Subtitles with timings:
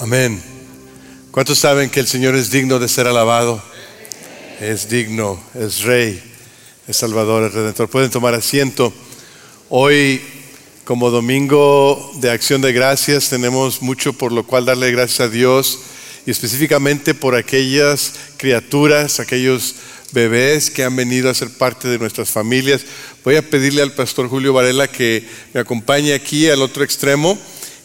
[0.00, 0.42] Amén.
[1.30, 3.62] ¿Cuántos saben que el Señor es digno de ser alabado?
[4.58, 6.22] Es digno, es Rey,
[6.88, 7.90] es Salvador, es Redentor.
[7.90, 8.94] Pueden tomar asiento.
[9.68, 10.22] Hoy,
[10.84, 15.80] como domingo de acción de gracias, tenemos mucho por lo cual darle gracias a Dios
[16.24, 19.74] y específicamente por aquellas criaturas, aquellos
[20.12, 22.86] bebés que han venido a ser parte de nuestras familias.
[23.22, 27.38] Voy a pedirle al pastor Julio Varela que me acompañe aquí al otro extremo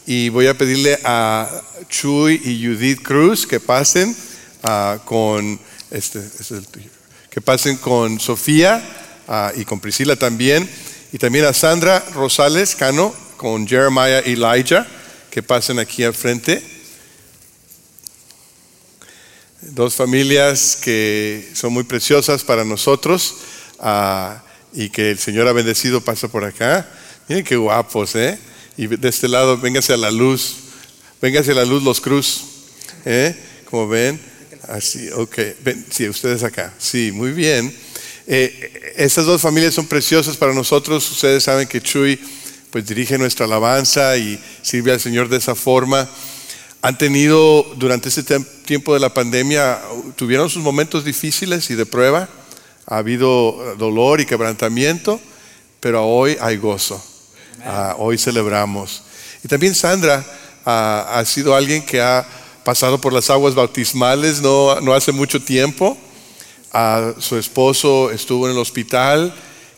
[0.07, 1.49] y voy a pedirle a
[1.89, 4.15] Chuy y Judith Cruz que pasen
[4.63, 6.61] ah, con este, este
[7.29, 8.83] que pasen con Sofía
[9.27, 10.69] ah, y con Priscila también
[11.11, 14.85] y también a Sandra Rosales Cano con Jeremiah Elijah
[15.31, 16.63] que pasen aquí al frente.
[19.61, 23.37] Dos familias que son muy preciosas para nosotros
[23.79, 26.87] ah, y que el Señor ha bendecido pasa por acá.
[27.27, 28.37] Miren qué guapos, ¿eh?
[28.77, 30.55] Y de este lado, véngase a la luz.
[31.21, 32.43] Véngase a la luz los cruz.
[33.05, 33.35] ¿Eh?
[33.69, 34.19] Como ven.
[34.67, 35.37] Así, ok.
[35.63, 36.73] Ven, sí, ustedes acá.
[36.77, 37.73] Sí, muy bien.
[38.27, 41.09] Eh, estas dos familias son preciosas para nosotros.
[41.09, 42.19] Ustedes saben que Chuy
[42.71, 46.09] pues dirige nuestra alabanza y sirve al Señor de esa forma.
[46.81, 48.23] Han tenido durante este
[48.65, 49.81] tiempo de la pandemia,
[50.15, 52.27] tuvieron sus momentos difíciles y de prueba.
[52.85, 55.19] Ha habido dolor y quebrantamiento,
[55.79, 57.03] pero hoy hay gozo.
[57.63, 59.03] Ah, hoy celebramos.
[59.43, 60.23] Y también Sandra
[60.65, 62.25] ah, ha sido alguien que ha
[62.63, 65.97] pasado por las aguas bautismales no, no hace mucho tiempo.
[66.73, 69.33] Ah, su esposo estuvo en el hospital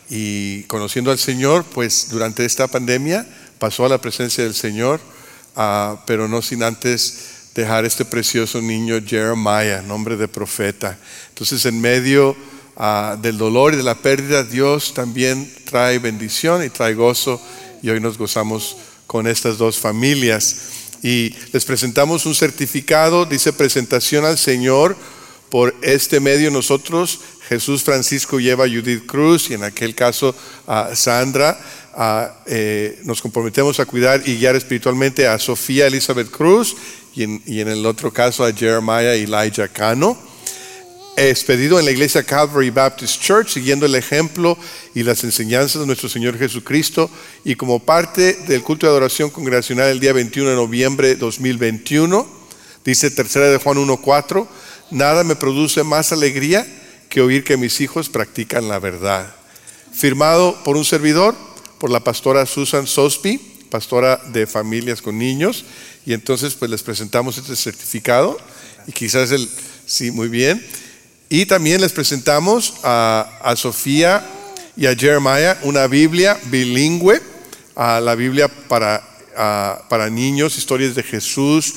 [0.09, 3.28] y conociendo al Señor, pues durante esta pandemia
[3.59, 5.02] pasó a la presencia del Señor,
[6.06, 10.97] pero no sin antes dejar este precioso niño Jeremiah, nombre de profeta.
[11.30, 12.36] Entonces en medio
[13.22, 17.41] del dolor y de la pérdida, Dios también trae bendición y trae gozo
[17.81, 20.58] y hoy nos gozamos con estas dos familias.
[21.03, 24.95] Y les presentamos un certificado, dice presentación al Señor.
[25.50, 30.35] Por este medio nosotros, Jesús Francisco lleva a Judith Cruz y en aquel caso
[30.66, 31.57] a Sandra.
[32.46, 36.75] Eh, nos comprometemos a cuidar y guiar espiritualmente a Sofía Elizabeth Cruz
[37.16, 40.26] y en, y en el otro caso a Jeremiah Elijah Cano
[41.25, 44.55] expedido en la iglesia Calvary Baptist Church, siguiendo el ejemplo
[44.94, 47.09] y las enseñanzas de nuestro Señor Jesucristo,
[47.44, 52.27] y como parte del culto de adoración congregacional el día 21 de noviembre de 2021,
[52.85, 54.47] dice tercera de Juan 1.4,
[54.91, 56.67] nada me produce más alegría
[57.09, 59.33] que oír que mis hijos practican la verdad.
[59.91, 61.35] Firmado por un servidor,
[61.79, 63.39] por la pastora Susan Sosby,
[63.72, 65.66] pastora de familias con niños,
[66.06, 68.38] y entonces pues les presentamos este certificado,
[68.85, 69.50] y quizás el,
[69.88, 70.63] sí, muy bien,
[71.29, 74.25] y también les presentamos a, Sofía
[74.75, 77.21] y a Jeremiah una Biblia bilingüe,
[77.75, 79.03] a la Biblia para,
[79.89, 81.73] para niños, historias de Jesús.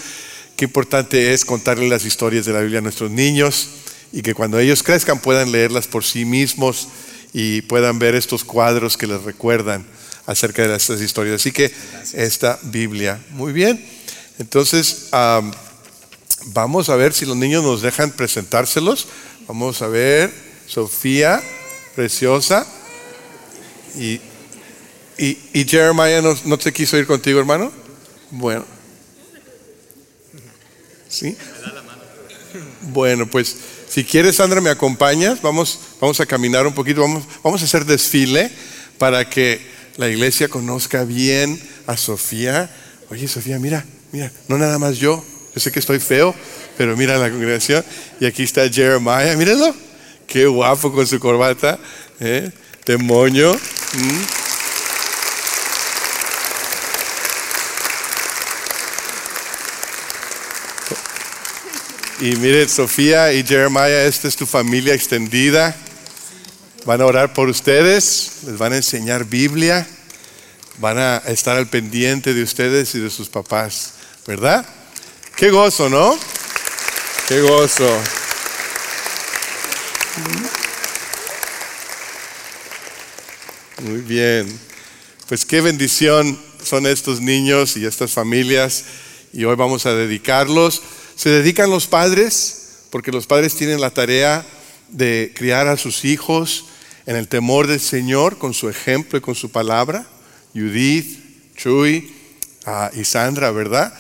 [0.57, 3.69] Qué importante es contarles las historias de la Biblia a nuestros niños
[4.13, 6.89] y que cuando ellos crezcan puedan leerlas por sí mismos
[7.33, 9.85] y puedan ver estos cuadros que les recuerdan
[10.27, 11.37] acerca de estas historias.
[11.37, 11.73] Así que
[12.13, 13.85] esta Biblia, muy bien.
[14.39, 15.09] Entonces,
[16.47, 19.09] vamos a ver si los niños nos dejan presentárselos.
[19.51, 20.33] Vamos a ver,
[20.69, 21.43] Sofía,
[21.97, 22.65] preciosa.
[23.97, 24.21] Y,
[25.19, 27.73] y, Jeremiah no, no te quiso ir contigo, hermano.
[28.31, 28.65] Bueno.
[31.09, 31.37] ¿Sí?
[32.93, 33.57] Bueno, pues
[33.89, 35.43] si quieres, Sandra, me acompañas.
[35.43, 37.01] Vamos, vamos a caminar un poquito.
[37.01, 38.53] Vamos, vamos a hacer desfile
[38.99, 39.61] para que
[39.97, 42.71] la iglesia conozca bien a Sofía.
[43.09, 45.25] Oye, Sofía, mira, mira, no nada más yo.
[45.53, 46.33] Yo sé que estoy feo,
[46.81, 47.85] pero mira la congregación.
[48.21, 49.77] Y aquí está Jeremiah, mírenlo.
[50.27, 51.79] Qué guapo con su corbata.
[52.19, 52.51] ¿eh?
[52.87, 53.53] De moño.
[53.53, 54.23] Mm.
[62.25, 65.77] Y mire, Sofía y Jeremiah, esta es tu familia extendida.
[66.87, 69.87] Van a orar por ustedes, les van a enseñar Biblia,
[70.79, 73.93] van a estar al pendiente de ustedes y de sus papás,
[74.27, 74.65] ¿verdad?
[75.37, 76.19] Qué gozo, ¿no?
[77.31, 77.89] Qué gozo.
[83.83, 84.59] Muy bien.
[85.29, 88.85] Pues qué bendición son estos niños y estas familias
[89.33, 90.83] y hoy vamos a dedicarlos.
[91.15, 94.45] Se dedican los padres porque los padres tienen la tarea
[94.89, 96.65] de criar a sus hijos
[97.07, 100.05] en el temor del Señor con su ejemplo y con su palabra.
[100.53, 102.13] Judith, Chuy
[102.67, 103.95] ah, y Sandra, ¿verdad?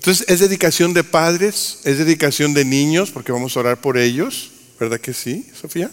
[0.00, 4.50] Entonces, es dedicación de padres, es dedicación de niños, porque vamos a orar por ellos,
[4.80, 5.90] ¿verdad que sí, Sofía?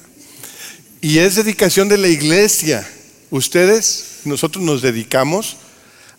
[1.01, 2.87] Y es dedicación de la iglesia.
[3.31, 5.57] Ustedes, nosotros nos dedicamos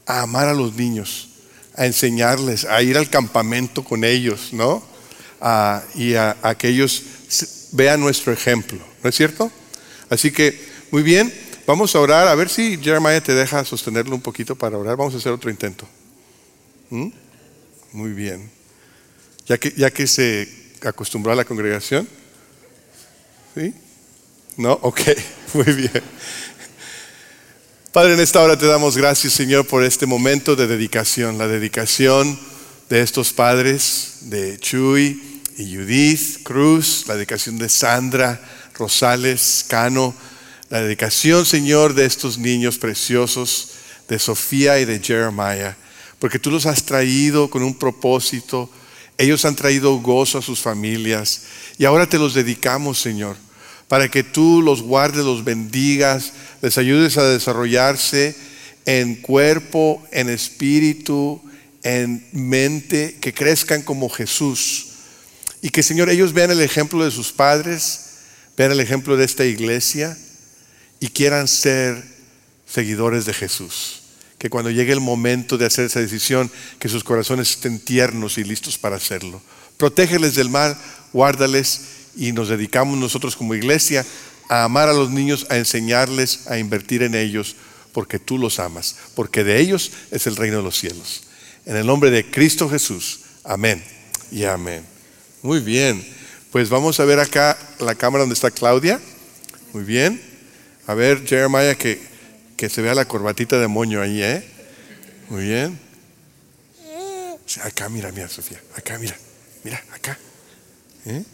[0.04, 1.30] a amar a los niños,
[1.78, 4.82] a enseñarles, a ir al campamento con ellos, ¿no?
[5.94, 7.02] y a, que ellos
[7.72, 9.50] vean nuestro ejemplo, ¿no es cierto?
[10.10, 11.32] Así que, muy bien,
[11.66, 15.14] vamos a orar, a ver si Jeremiah te deja sostenerlo un poquito para orar, vamos
[15.14, 15.88] a hacer otro intento.
[16.90, 17.27] ¿Mm?
[17.92, 18.50] Muy bien.
[19.46, 20.48] Ya que, ya que se
[20.82, 22.06] acostumbró a la congregación.
[23.54, 23.72] ¿Sí?
[24.56, 24.72] ¿No?
[24.82, 25.00] Ok,
[25.54, 26.02] muy bien.
[27.92, 32.38] Padre, en esta hora te damos gracias, Señor, por este momento de dedicación, la dedicación
[32.90, 38.40] de estos padres, de Chuy y Judith Cruz, la dedicación de Sandra
[38.74, 40.14] Rosales Cano,
[40.68, 43.70] la dedicación, Señor, de estos niños preciosos,
[44.08, 45.76] de Sofía y de Jeremiah
[46.18, 48.70] porque tú los has traído con un propósito.
[49.16, 51.42] Ellos han traído gozo a sus familias
[51.76, 53.36] y ahora te los dedicamos, Señor,
[53.88, 56.32] para que tú los guardes, los bendigas,
[56.62, 58.36] les ayudes a desarrollarse
[58.84, 61.42] en cuerpo, en espíritu,
[61.82, 64.86] en mente, que crezcan como Jesús.
[65.62, 68.06] Y que, Señor, ellos vean el ejemplo de sus padres,
[68.56, 70.16] vean el ejemplo de esta iglesia
[71.00, 72.02] y quieran ser
[72.66, 73.97] seguidores de Jesús
[74.38, 78.44] que cuando llegue el momento de hacer esa decisión, que sus corazones estén tiernos y
[78.44, 79.42] listos para hacerlo.
[79.76, 80.76] Protégeles del mal,
[81.12, 81.80] guárdales
[82.16, 84.04] y nos dedicamos nosotros como iglesia
[84.48, 87.56] a amar a los niños, a enseñarles, a invertir en ellos,
[87.92, 91.24] porque tú los amas, porque de ellos es el reino de los cielos.
[91.66, 93.20] En el nombre de Cristo Jesús.
[93.44, 93.82] Amén
[94.30, 94.84] y amén.
[95.42, 96.04] Muy bien.
[96.50, 99.00] Pues vamos a ver acá la cámara donde está Claudia.
[99.72, 100.20] Muy bien.
[100.86, 102.00] A ver, Jeremiah, que
[102.58, 104.44] que se vea la corbatita de moño ahí, ¿eh?
[105.28, 105.78] Muy bien.
[107.62, 108.60] Acá, mira, mira, Sofía.
[108.74, 109.16] Acá, mira.
[109.62, 110.18] Mira, acá.
[111.06, 111.24] ¿Eh?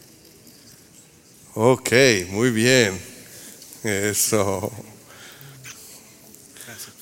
[1.55, 1.93] Ok,
[2.29, 3.00] muy bien.
[3.82, 4.71] Eso.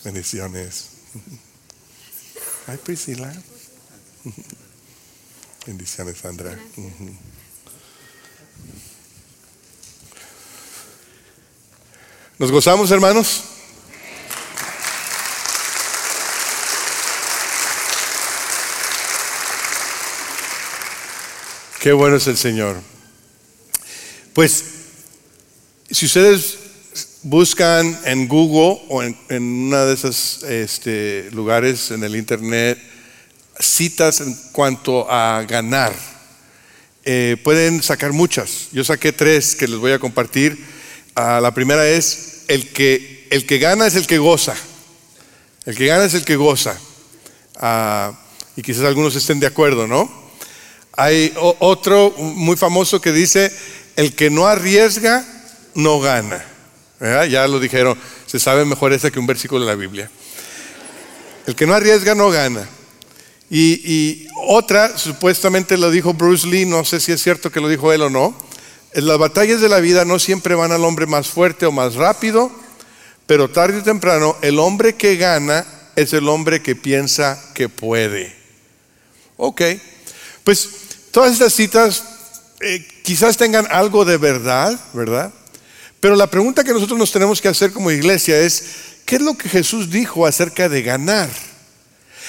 [0.05, 0.91] Bendiciones.
[2.69, 3.35] Ay, Priscila.
[5.67, 6.57] Bendiciones, Sandra.
[12.39, 13.52] ¿Nos gozamos, hermanos?
[21.83, 22.81] Qué bueno es el Señor.
[24.35, 24.65] Pues,
[25.91, 26.57] si ustedes
[27.25, 32.79] buscan en Google o en, una de esos este, lugares en el Internet
[33.59, 35.93] citas en cuanto a ganar,
[37.03, 38.69] eh, pueden sacar muchas.
[38.71, 40.65] Yo saqué tres que les voy a compartir.
[41.17, 44.55] Ah, la primera es, el que, el que gana es el que goza.
[45.67, 46.79] El que gana es el que goza.
[47.57, 48.17] Ah,
[48.55, 50.22] y quizás algunos estén de acuerdo, ¿no?
[50.97, 53.51] Hay otro muy famoso que dice,
[53.97, 55.25] el que no arriesga,
[55.75, 56.45] no gana.
[57.01, 60.11] Ya lo dijeron, se sabe mejor ese que un versículo de la Biblia.
[61.47, 62.69] El que no arriesga, no gana.
[63.55, 67.93] Y, otra, supuestamente lo dijo Bruce Lee, no sé si es cierto que lo dijo
[67.93, 68.35] él o no,
[68.95, 71.95] en las batallas de la vida no siempre van al hombre más fuerte o más
[71.95, 72.51] rápido,
[73.27, 75.67] pero tarde o temprano el hombre que gana
[75.97, 78.35] es el hombre que piensa que puede.
[79.37, 79.61] Ok,
[80.45, 80.69] pues
[81.13, 82.05] Todas estas citas
[82.61, 85.31] eh, quizás tengan algo de verdad, ¿verdad?
[86.01, 88.65] Pero la pregunta que nosotros nos tenemos que hacer como iglesia es,
[89.05, 91.29] ¿qué es lo que Jesús dijo acerca de ganar?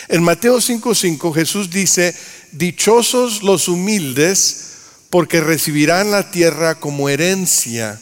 [0.09, 2.13] En Mateo 5:5 Jesús dice,
[2.51, 4.71] dichosos los humildes
[5.09, 7.97] porque recibirán la tierra como herencia.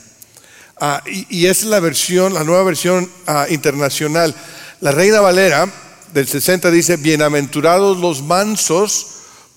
[0.78, 4.34] Ah, y, es la versión, la nueva versión ah, internacional.
[4.80, 5.72] La Reina Valera
[6.12, 9.11] del 60 dice, bienaventurados los mansos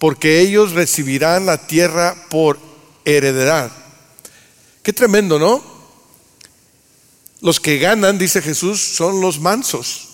[0.04, 2.58] porque ellos recibirán la tierra por
[3.06, 3.72] heredad.
[4.82, 5.64] Qué tremendo, ¿no?
[7.40, 10.08] Los que ganan, dice Jesús, son los mansos.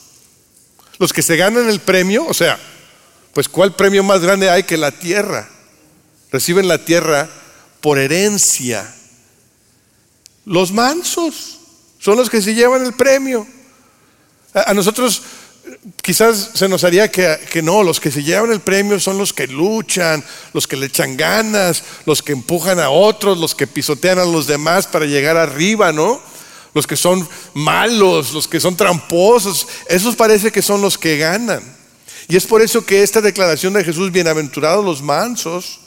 [1.00, 2.56] Los que se ganan el premio, o sea,
[3.34, 5.48] pues ¿cuál premio más grande hay que la tierra?
[6.30, 7.28] Reciben la tierra
[7.80, 8.94] por herencia.
[10.44, 11.58] Los mansos
[11.98, 13.44] son los que se llevan el premio.
[14.54, 15.20] A nosotros
[16.02, 19.46] quizás se nos haría que, no, los que se llevan el premio son los que
[19.46, 24.24] luchan, los que le echan ganas, los que empujan a otros, los que pisotean a
[24.24, 26.20] los demás para llegar arriba, ¿no?
[26.74, 31.62] Los que son malos, los que son tramposos, esos parece que son los que ganan.
[32.28, 35.80] Y es por eso que esta declaración de Jesús, bienaventurados los mansos,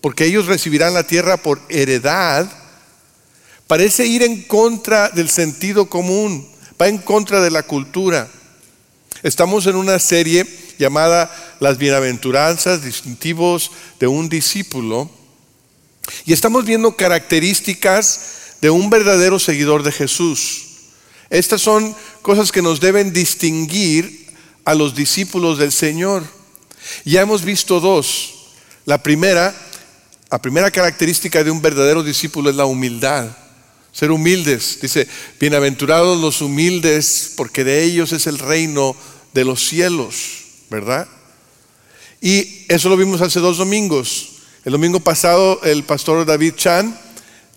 [0.00, 2.50] porque ellos recibirán la tierra por heredad,
[3.66, 6.48] parece ir en contra del sentido común,
[6.80, 8.28] va en contra de la cultura.
[9.22, 10.46] Estamos en una serie
[10.78, 15.10] llamada Las bienaventuranzas distintivos de un discípulo
[16.24, 20.66] y estamos viendo características de un verdadero seguidor de Jesús.
[21.28, 24.28] Estas son cosas que nos deben distinguir
[24.64, 26.24] a los discípulos del Señor.
[27.04, 28.34] Ya hemos visto dos.
[28.86, 29.54] La primera,
[30.30, 33.28] la primera característica de un verdadero discípulo es la humildad.
[33.92, 34.78] Ser humildes.
[34.80, 38.94] Dice, bienaventurados los humildes, porque de ellos es el reino
[39.32, 40.14] de los cielos,
[40.70, 41.08] ¿verdad?
[42.20, 44.28] Y eso lo vimos hace dos domingos.
[44.64, 46.98] El domingo pasado el pastor David Chan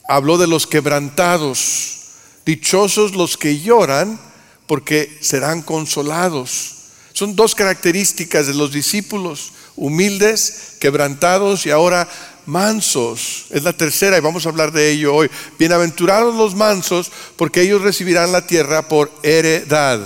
[0.07, 1.99] habló de los quebrantados.
[2.45, 4.19] Dichosos los que lloran,
[4.67, 6.75] porque serán consolados.
[7.13, 12.09] Son dos características de los discípulos, humildes, quebrantados y ahora
[12.45, 13.45] mansos.
[13.49, 15.29] Es la tercera y vamos a hablar de ello hoy.
[15.57, 19.99] Bienaventurados los mansos, porque ellos recibirán la tierra por heredad.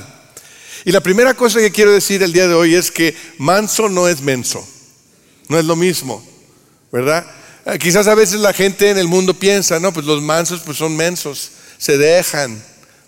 [0.86, 4.08] Y la primera cosa que quiero decir el día de hoy es que manso no
[4.08, 4.66] es menso.
[5.50, 6.26] No es lo mismo,
[6.92, 7.26] ¿verdad?
[7.66, 10.78] Eh, quizás a veces la gente en el mundo piensa, no, pues los mansos pues
[10.78, 12.62] son mensos, se dejan,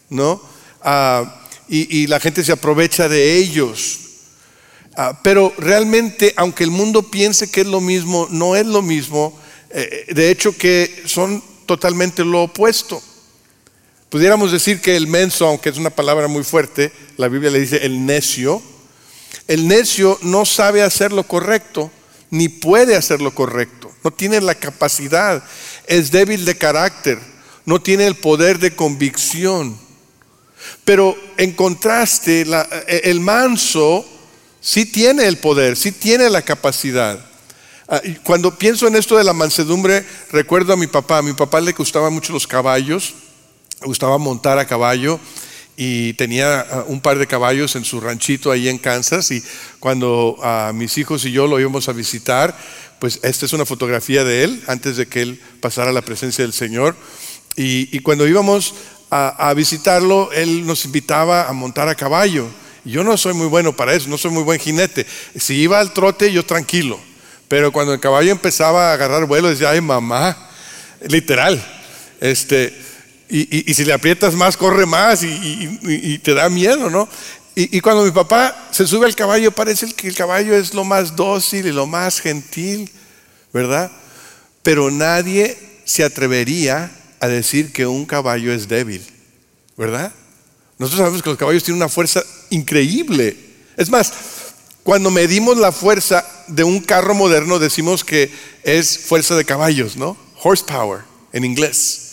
[0.09, 0.41] ¿no?
[0.81, 1.35] Ah,
[1.71, 3.99] y, la gente se aprovecha de ellos.
[5.01, 9.33] Ah, pero realmente, aunque el mundo piense que es lo mismo, no es lo mismo.
[9.69, 13.01] Eh, de hecho, que son totalmente lo opuesto.
[14.09, 17.77] Pudiéramos decir que el menso, aunque es una palabra muy fuerte, la Biblia le dice
[17.85, 18.61] el necio,
[19.47, 21.89] el necio no sabe hacer lo correcto,
[22.29, 25.41] ni puede hacer lo correcto, no tiene la capacidad,
[25.87, 27.19] es débil de carácter,
[27.65, 29.79] no tiene el poder de convicción.
[30.83, 32.45] Pero en contraste,
[33.03, 34.05] el manso
[34.61, 37.19] sí tiene el poder, sí tiene la capacidad.
[37.87, 41.19] Ah, cuando pienso en esto de la mansedumbre, recuerdo a mi papá.
[41.19, 43.13] A mi papá le gustaban mucho los caballos,
[43.81, 45.19] le gustaba montar a caballo
[45.75, 49.31] y tenía ah, un par de caballos en su ranchito ahí en Kansas.
[49.31, 49.43] Y
[49.79, 52.57] cuando a mis hijos y yo lo íbamos a visitar,
[52.99, 56.43] pues esta es una fotografía de él antes de que él pasara a la presencia
[56.43, 56.95] del Señor.
[57.61, 58.73] Y cuando íbamos
[59.11, 62.47] a, visitarlo, él nos invitaba a montar a caballo.
[62.89, 65.05] Yo no soy muy bueno para eso, no soy muy buen jinete.
[65.37, 66.99] Si iba al trote, yo tranquilo.
[67.47, 70.37] Pero cuando el caballo empezaba a agarrar vuelo, decía, ay mamá,
[71.07, 71.63] literal.
[72.19, 72.73] Este,
[73.29, 77.07] y, si le aprietas más, corre más y, te da miedo, ¿no?
[77.55, 81.15] Y, cuando mi papá se sube al caballo, parece que el caballo es lo más
[81.15, 82.89] dócil y lo más gentil,
[83.51, 83.91] ¿verdad?
[84.63, 89.05] Pero nadie se atrevería a decir que un caballo es débil,
[89.77, 90.13] ¿verdad?
[90.77, 93.37] Nosotros sabemos que los caballos tienen una fuerza increíble.
[93.77, 94.13] Es más,
[94.83, 98.31] cuando medimos la fuerza de un carro moderno decimos que
[98.63, 100.17] es fuerza de caballos, ¿no?
[100.41, 101.01] Horsepower
[101.31, 102.05] en inglés.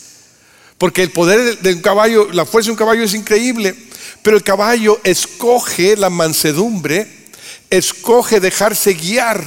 [0.79, 3.75] Porque el poder de un caballo, la fuerza de un caballo es increíble,
[4.23, 7.07] pero el caballo escoge la mansedumbre,
[7.71, 9.43] escoge dejarse guiar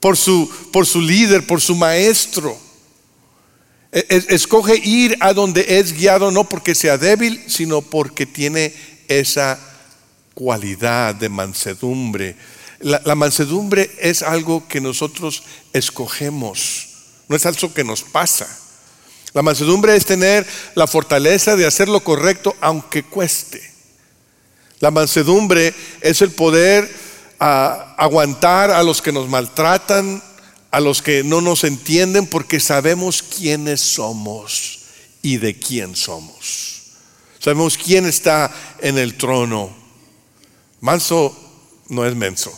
[0.00, 2.56] por su, por su líder, por su maestro.
[3.90, 8.74] E-, escoge ir a donde es guiado no porque sea débil, sino porque tiene
[9.08, 9.58] esa
[10.34, 12.36] cualidad de mansedumbre.
[12.80, 16.88] La, mansedumbre es algo que nosotros escogemos,
[17.26, 18.46] no es algo que nos pasa.
[19.32, 23.60] La mansedumbre es tener la fortaleza de hacer lo correcto aunque cueste.
[24.80, 26.88] La mansedumbre es el poder
[27.40, 30.22] ah, aguantar a los que nos maltratan,
[30.70, 34.80] a los que no nos entienden porque sabemos quiénes somos
[35.20, 36.77] y de quién somos.
[37.38, 39.74] Sabemos quién está en el trono.
[40.80, 41.36] Manso
[41.88, 42.52] no es menso.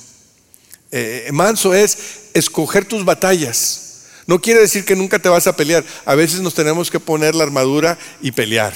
[0.90, 1.98] Eh, manso es
[2.34, 4.04] escoger tus batallas.
[4.26, 5.84] No quiere decir que nunca te vas a pelear.
[6.04, 8.72] A veces nos tenemos que poner la armadura y pelear.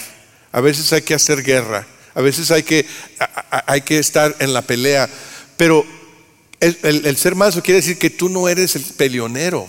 [0.52, 1.86] A veces hay que hacer guerra.
[2.14, 2.86] A veces hay que,
[3.66, 5.08] hay que estar en la pelea.
[5.56, 5.84] Pero
[6.60, 9.68] el, ser manso quiere decir que tú no eres el peleonero,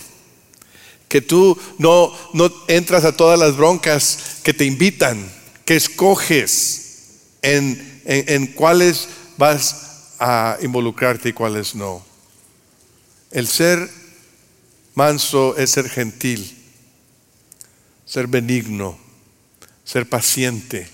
[1.08, 5.30] que tú no, no entras a todas las broncas que te invitan,
[5.66, 12.02] que escoges en, en cuáles vas a involucrarte y cuáles no.
[13.30, 13.90] El ser
[14.94, 16.56] manso es ser gentil,
[18.06, 18.98] ser benigno,
[19.84, 20.88] ser paciente,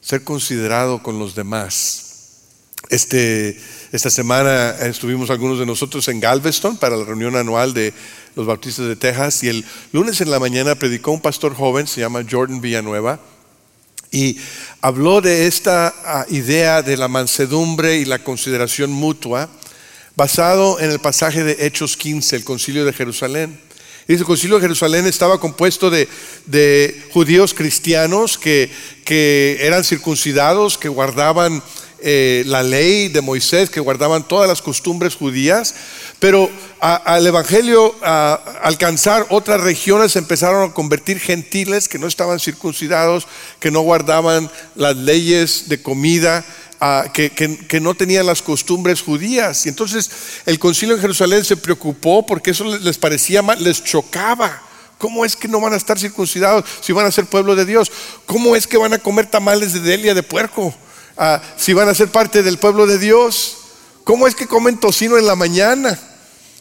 [0.00, 2.06] ser considerado con los demás.
[2.88, 3.60] Este
[3.92, 7.92] esta semana estuvimos algunos de nosotros en Galveston para la reunión anual de
[8.36, 12.00] los bautistas de Texas y el lunes en la mañana predicó un pastor joven, se
[12.00, 13.20] llama Jordan Villanueva,
[14.10, 14.36] y
[14.80, 19.48] habló de esta ah, idea de la mansedumbre y la consideración mutua
[20.16, 23.58] basado en el pasaje de Hechos 15, el concilio de Jerusalén.
[24.08, 26.08] Y el concilio de Jerusalén estaba compuesto de,
[27.12, 28.70] judíos cristianos que,
[29.04, 31.62] que, eran circuncidados, que guardaban
[32.02, 35.74] eh, la ley de Moisés, que guardaban todas las costumbres judías,
[36.18, 36.50] pero
[36.80, 43.26] al Evangelio alcanzar otras regiones empezaron a convertir gentiles que no estaban circuncidados,
[43.58, 46.44] que no guardaban las leyes de comida,
[47.12, 49.66] que, que, no tenían las costumbres judías.
[49.66, 50.10] Y entonces
[50.46, 54.62] el concilio en Jerusalén se preocupó porque eso les parecía mal, les chocaba.
[54.96, 57.90] ¿Cómo es que no van a estar circuncidados si van a ser pueblo de Dios?
[58.26, 60.74] ¿Cómo es que van a comer tamales de delia de puerco
[61.16, 63.56] ah, si van a ser parte del pueblo de Dios?
[64.04, 65.98] ¿Cómo es que comen tocino en la mañana?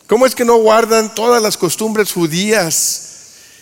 [0.09, 3.05] ¿Cómo es que no guardan todas las costumbres judías?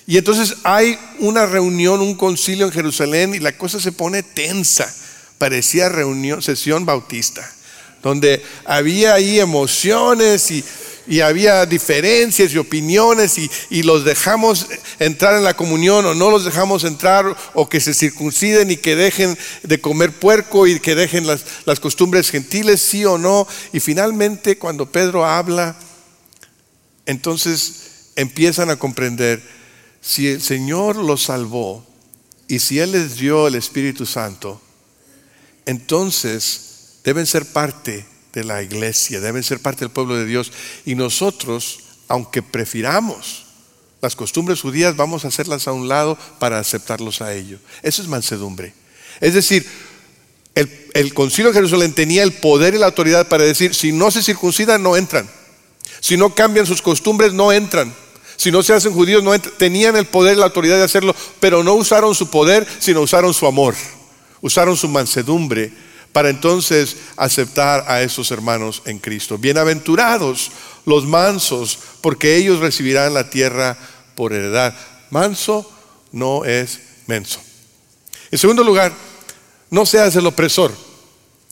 [0.06, 4.89] Y entonces hay una reunión, un concilio en Jerusalén y la cosa se pone tensa
[5.38, 7.46] parecía reunión, sesión bautista,
[8.01, 10.63] donde había ahí emociones y,
[11.22, 13.38] había diferencias y opiniones
[13.70, 14.68] y, los dejamos
[15.00, 17.25] entrar en la comunión o no los dejamos entrar
[17.56, 21.82] o que se circunciden y que dejen de comer puerco y que dejen las, las
[21.82, 23.46] costumbres gentiles, sí o no.
[23.74, 25.75] Y finalmente cuando Pedro habla,
[27.08, 29.42] entonces empiezan a comprender,
[30.02, 31.86] si el Señor los salvó
[32.48, 34.62] y si Él les dio el Espíritu Santo,
[35.66, 40.52] entonces deben ser parte de la iglesia, deben ser parte del pueblo de Dios.
[40.86, 43.46] Y nosotros, aunque prefiramos
[44.02, 47.60] las costumbres judías, vamos a hacerlas a un lado para aceptarlos a ellos.
[47.82, 48.74] Eso es mansedumbre.
[49.20, 49.66] Es decir,
[50.94, 54.24] el, concilio de Jerusalén tenía el poder y la autoridad para decir, si no se
[54.24, 55.30] circuncidan, no entran.
[56.00, 57.94] Si no cambian sus costumbres, no entran.
[58.36, 59.56] Si no se hacen judíos, no entran.
[59.58, 63.34] Tenían el poder y la autoridad de hacerlo, pero no usaron su poder, sino usaron
[63.34, 63.75] su amor
[64.42, 65.72] usaron su mansedumbre
[66.12, 69.38] para entonces aceptar a esos hermanos en Cristo.
[69.38, 70.51] Bienaventurados
[70.86, 73.77] los mansos, porque ellos recibirán la tierra
[74.16, 74.74] por heredad.
[75.10, 75.70] Manso
[76.12, 77.39] no es menso.
[78.32, 78.94] En segundo lugar,
[79.70, 80.72] no seas el opresor.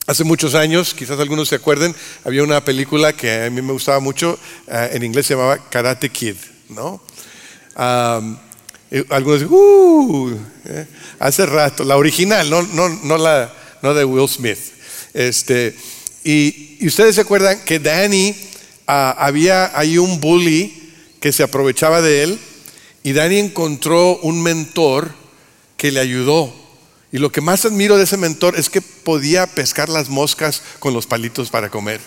[0.08, 4.00] Hace muchos años, quizás algunos se acuerden, había una película que a mí me gustaba
[4.00, 6.36] mucho, eh, en inglés se llamaba Karate Kid,
[6.70, 7.02] ¿no?
[9.10, 10.88] algunos dicen, uh, eh,
[11.20, 14.60] hace rato, la original, no, no, no, la, no de Will Smith.
[15.14, 15.76] Este,
[16.24, 18.36] y, ustedes se acuerdan que Danny,
[18.86, 22.40] ah, había ahí un bully que se aprovechaba de él
[23.04, 25.14] y Danny encontró un mentor
[25.78, 26.65] que le ayudó.
[27.16, 30.94] Y lo que más admiro de ese mentor es que podía pescar las moscas con
[30.94, 32.02] los palitos para comer.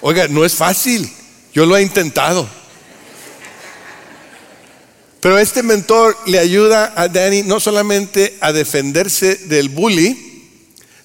[0.00, 1.08] Oiga, no es fácil,
[1.54, 2.48] yo lo he intentado.
[5.20, 10.50] Pero este mentor le ayuda a Danny no solamente a defenderse del bully,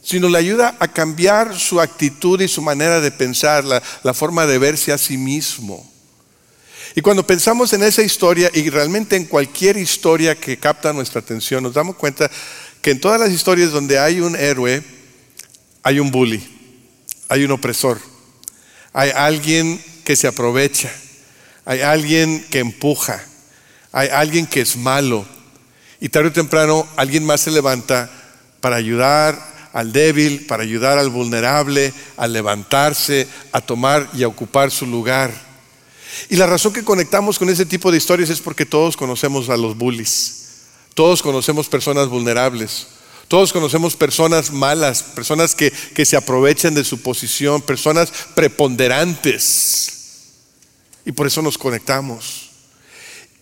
[0.01, 4.57] sino le ayuda a cambiar su actitud y su manera de pensar, la, forma de
[4.57, 5.87] verse a sí mismo.
[6.95, 11.61] Y cuando pensamos en esa historia y realmente en cualquier historia que capta nuestra atención,
[11.61, 12.29] nos damos cuenta
[12.83, 14.83] que en todas las historias donde hay un héroe,
[15.83, 16.43] hay un bully,
[17.29, 17.97] hay un opresor,
[18.91, 20.93] hay alguien que se aprovecha,
[21.63, 23.23] hay alguien que empuja,
[23.93, 25.25] hay alguien que es malo
[26.01, 28.11] y tarde o temprano alguien más se levanta
[28.59, 29.39] para ayudar
[29.71, 35.31] al débil, para ayudar al vulnerable, a levantarse, a tomar y a ocupar su lugar.
[36.29, 39.55] Y la razón que conectamos con ese tipo de historias es porque todos conocemos a
[39.55, 40.42] los bullies,
[40.93, 42.87] todos conocemos personas vulnerables,
[43.27, 45.71] todos conocemos personas malas, personas que,
[46.05, 49.89] se aprovechan de su posición, personas preponderantes.
[51.05, 52.51] Y por eso nos conectamos.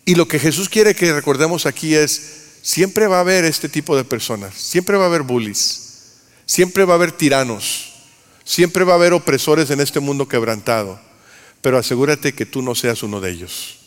[0.06, 2.22] Y lo que Jesús quiere que recordemos aquí es,
[2.62, 6.14] siempre va a haber este tipo de personas, siempre va a haber bullies,
[6.46, 7.92] siempre va a haber tiranos,
[8.46, 11.00] siempre va a haber opresores en este mundo quebrantado,
[11.62, 13.78] pero asegúrate que tú no seas uno de ellos.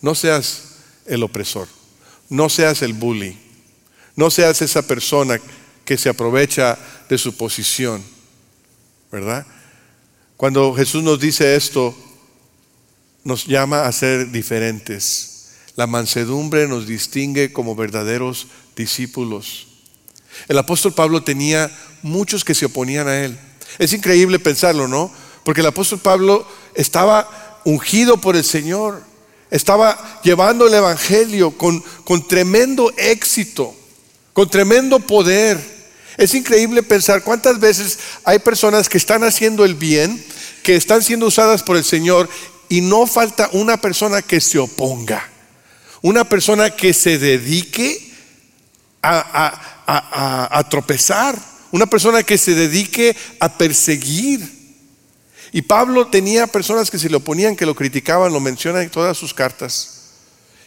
[0.00, 0.62] No seas
[1.06, 1.68] el opresor,
[2.28, 3.36] no seas el bully,
[4.16, 5.40] no seas esa persona
[5.84, 8.02] que se aprovecha de su posición,
[9.10, 9.46] ¿verdad?
[10.36, 11.96] Cuando Jesús nos dice esto,
[13.24, 15.50] nos llama a ser diferentes.
[15.76, 19.66] La mansedumbre nos distingue como verdaderos discípulos.
[20.46, 21.70] El apóstol Pablo tenía
[22.02, 23.38] muchos que se oponían a él.
[23.78, 25.12] Es increíble pensarlo, ¿no?
[25.44, 29.02] Porque el apóstol Pablo estaba ungido por el Señor,
[29.50, 33.74] estaba llevando el Evangelio con, con tremendo éxito,
[34.32, 35.58] con tremendo poder.
[36.16, 40.22] Es increíble pensar cuántas veces hay personas que están haciendo el bien,
[40.62, 42.28] que están siendo usadas por el Señor
[42.68, 45.26] y no falta una persona que se oponga,
[46.02, 48.12] una persona que se dedique
[49.02, 51.38] a, tropezar,
[51.70, 54.57] una persona que se dedique a perseguir.
[55.52, 59.16] Y Pablo tenía personas que se le oponían, que lo criticaban, lo menciona en todas
[59.16, 59.94] sus cartas.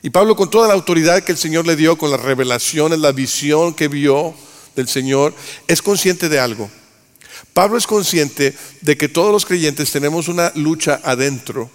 [0.01, 3.11] Y Pablo con toda la autoridad que el Señor le dio, con las revelaciones, la
[3.11, 4.33] visión que vio
[4.75, 5.35] del Señor,
[5.67, 6.69] es consciente de algo.
[7.53, 11.69] Pablo es consciente de que todos los creyentes tenemos una lucha adentro,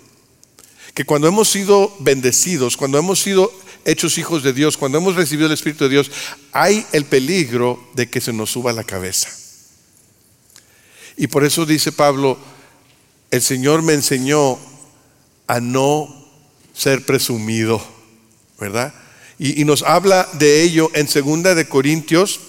[0.94, 3.52] que cuando hemos sido bendecidos, cuando hemos sido
[3.84, 6.10] hechos hijos de Dios, cuando hemos recibido el Espíritu de Dios,
[6.52, 9.28] hay el peligro de que se nos suba la cabeza.
[11.16, 12.38] Y por eso dice Pablo,
[13.36, 14.58] el Señor me enseñó
[15.46, 16.08] a no
[16.74, 17.86] ser presumido,
[18.58, 18.94] ¿verdad?
[19.38, 22.40] Y, nos habla de ello en segunda de Corintios,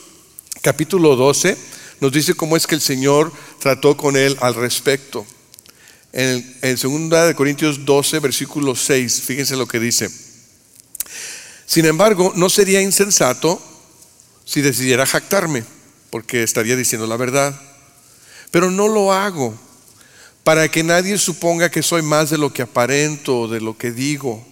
[0.62, 1.58] capítulo 12,
[2.00, 5.26] nos dice cómo es que el Señor trató con él al respecto.
[6.14, 10.10] En, en segunda de Corintios 12, versículo 6, fíjense lo que dice.
[11.66, 13.62] Sin embargo, no sería insensato
[14.46, 15.66] si decidiera jactarme,
[16.10, 17.60] porque estaría diciendo la verdad.
[18.52, 19.67] Pero no lo hago
[20.48, 23.92] para que nadie suponga que soy más de lo que aparento o de lo que
[23.92, 24.48] digo.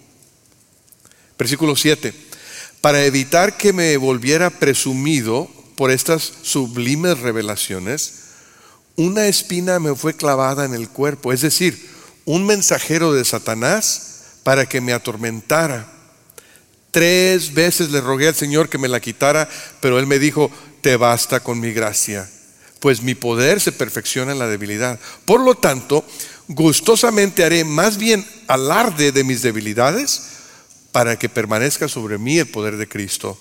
[1.40, 2.14] Versículo 7.
[2.82, 8.24] Para evitar que me volviera presumido por estas sublimes revelaciones,
[8.98, 11.90] una espina me fue clavada en el cuerpo, es decir,
[12.26, 15.90] un mensajero de Satanás para que me atormentara.
[16.92, 19.48] Tres veces le rogué al Señor que me la quitara,
[19.80, 22.30] pero Él me dijo, te basta con mi gracia
[22.86, 25.00] pues mi poder se perfecciona en la debilidad.
[25.26, 26.06] Por lo tanto,
[26.48, 30.22] gustosamente haré más bien alarde de mis debilidades
[30.92, 33.40] para que permanezca sobre mí el poder de Cristo.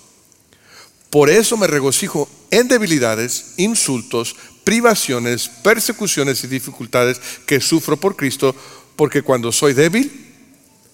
[1.11, 8.57] Por eso me regocijo en debilidades, insultos, privaciones, persecuciones y dificultades que sufro por Cristo,
[8.97, 10.11] porque cuando soy débil,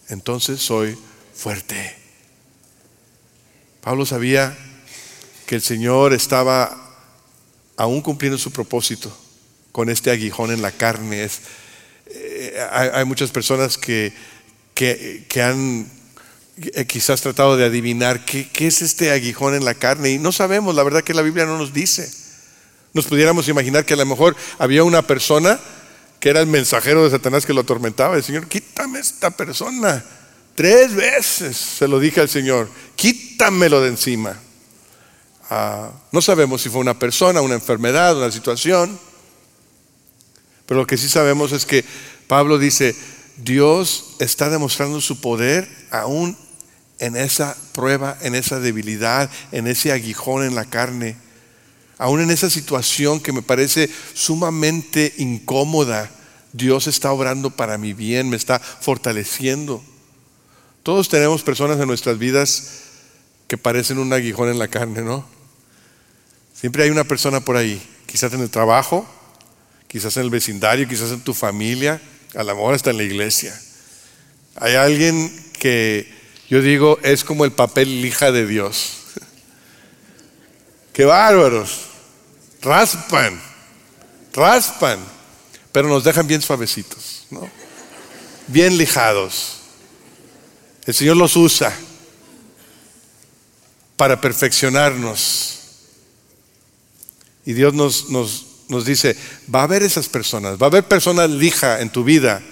[0.08, 0.98] entonces soy
[1.36, 1.96] fuerte.
[3.80, 4.58] Pablo sabía
[5.46, 6.79] que el Señor estaba
[7.80, 9.10] aún cumpliendo su propósito
[9.72, 11.26] con este aguijón en la carne.
[12.06, 14.12] Eh, hay, muchas personas que,
[14.74, 15.90] que, han
[16.58, 20.30] eh, quizás tratado de adivinar qué, qué, es este aguijón en la carne y no
[20.30, 22.12] sabemos, la verdad que la Biblia no nos dice.
[22.92, 25.58] Nos pudiéramos imaginar que a lo mejor había una persona
[26.18, 28.14] que era el mensajero de Satanás que lo atormentaba.
[28.14, 30.04] El Señor, quítame esta persona.
[30.54, 34.38] Tres veces se lo dije al Señor, quítamelo de encima.
[35.50, 38.98] No sabemos si fue una persona, una enfermedad, una situación,
[40.66, 41.84] pero lo que sí sabemos es que
[42.28, 42.94] Pablo dice,
[43.36, 46.36] Dios está demostrando su poder aún
[47.00, 51.16] en esa prueba, en esa debilidad, en ese aguijón en la carne,
[51.98, 56.08] aún en esa situación que me parece sumamente incómoda.
[56.52, 59.82] Dios está obrando para mi bien, me está fortaleciendo.
[60.84, 62.82] Todos tenemos personas en nuestras vidas
[63.48, 65.39] que parecen un aguijón en la carne, ¿no?
[66.60, 69.08] Siempre hay una persona por ahí, quizás en el trabajo,
[69.88, 72.02] quizás en el vecindario, quizás en tu familia,
[72.34, 73.58] a lo mejor hasta en la iglesia.
[74.56, 76.12] Hay alguien que
[76.50, 78.98] yo digo es como el papel lija de Dios.
[80.92, 81.86] Qué bárbaros.
[82.60, 83.40] Raspan,
[84.34, 84.98] raspan,
[85.72, 87.48] pero nos dejan bien suavecitos, ¿no?
[88.48, 89.60] Bien lijados.
[90.84, 91.74] El Señor los usa
[93.96, 95.59] para perfeccionarnos
[97.44, 99.16] y Dios nos, nos, dice,
[99.52, 102.42] va a haber esas personas, va a haber personas lija en tu vida.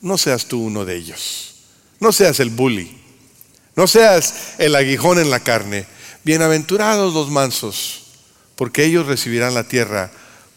[0.00, 1.54] No seas tú uno de ellos.
[2.00, 2.98] No seas el bully.
[3.76, 5.86] No seas el aguijón en la carne.
[6.24, 8.04] Bienaventurados los mansos,
[8.56, 10.10] porque ellos recibirán la tierra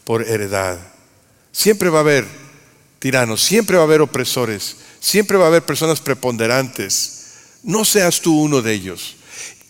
[0.04, 0.78] por heredad.
[1.52, 2.26] Siempre va a haber
[2.98, 7.26] tiranos, siempre va a haber opresores, siempre va a haber personas preponderantes.
[7.62, 9.16] No seas tú uno de ellos.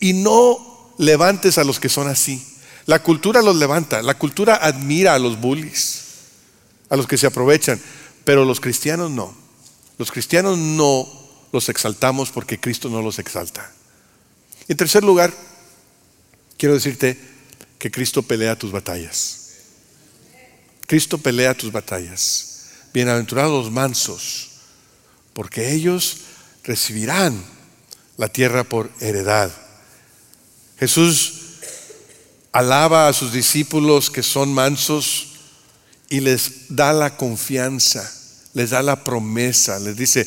[0.01, 2.45] Y no levantes a los que son así.
[2.89, 6.05] La cultura los levanta, la cultura admira a los bullies,
[6.89, 7.79] a los que se aprovechan,
[8.25, 9.37] pero los cristianos no.
[9.99, 11.07] Los cristianos no
[11.53, 13.71] los exaltamos porque Cristo no los exalta.
[14.69, 15.35] En tercer lugar,
[16.57, 17.21] quiero decirte
[17.79, 19.51] que Cristo pelea tus batallas.
[20.87, 22.71] Cristo pelea tus batallas.
[22.95, 24.49] Bienaventurados los mansos,
[25.35, 26.21] porque ellos
[26.65, 27.45] recibirán
[28.17, 29.53] la tierra por heredad.
[30.79, 31.38] Jesús
[32.53, 35.29] alaba a sus discípulos que son mansos
[36.09, 38.11] y les da la confianza,
[38.55, 40.27] les da la promesa, les dice,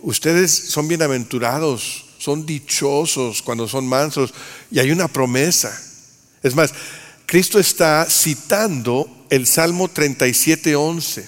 [0.00, 4.32] ustedes son bienaventurados, son dichosos cuando son mansos
[4.70, 5.78] y hay una promesa.
[6.42, 6.72] Es más,
[7.26, 11.26] Cristo está citando el Salmo 37.11.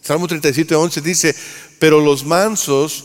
[0.00, 1.36] Salmo 37.11 dice,
[1.78, 3.04] pero los mansos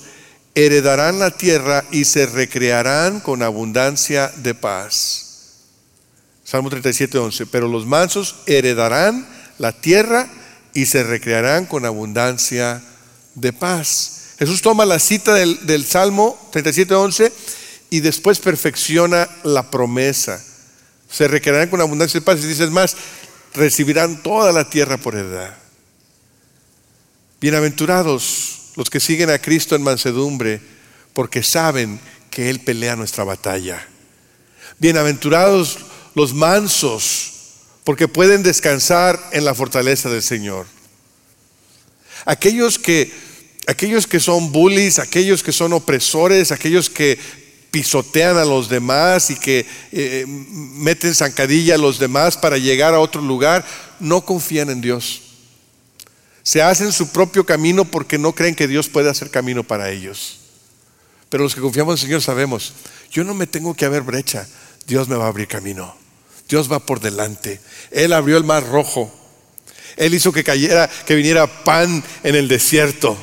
[0.56, 5.27] heredarán la tierra y se recrearán con abundancia de paz.
[6.50, 7.46] Salmo 37, 11.
[7.48, 10.30] Pero los mansos heredarán la tierra
[10.74, 12.82] y se recrearán con abundancia
[13.36, 14.36] de paz.
[14.40, 17.34] Jesús toma la cita del, Salmo 37, 11
[17.90, 20.42] y después perfecciona la promesa.
[21.12, 22.40] Se recrearán con abundancia de paz.
[22.42, 22.96] Y dices más,
[23.54, 25.54] recibirán toda la tierra por heredad.
[27.42, 30.62] Bienaventurados los que siguen a Cristo en mansedumbre,
[31.12, 33.86] porque saben que Él pelea nuestra batalla.
[34.80, 35.87] Bienaventurados
[36.18, 37.34] los mansos,
[37.84, 40.66] porque pueden descansar en la fortaleza del Señor.
[42.26, 43.14] Aquellos que,
[43.68, 47.20] aquellos que son bullies, aquellos que son opresores, aquellos que
[47.70, 53.00] pisotean a los demás y que eh, meten zancadilla a los demás para llegar a
[53.00, 53.64] otro lugar,
[54.00, 55.22] no confían en Dios.
[56.42, 60.40] Se hacen su propio camino porque no creen que Dios puede hacer camino para ellos.
[61.30, 62.74] Pero los que confiamos en el Señor sabemos,
[63.12, 64.48] yo no me tengo que haber brecha,
[64.88, 66.07] Dios me va a abrir camino.
[66.48, 67.60] Dios va por delante.
[67.92, 69.12] Él abrió el mar rojo.
[69.98, 73.18] Él hizo que cayera, que viniera pan en el desierto.